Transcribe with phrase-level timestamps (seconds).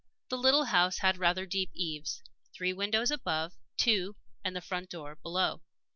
[0.29, 2.23] The little house had rather deep eaves;
[2.55, 5.61] three windows above; two, and the front door, below.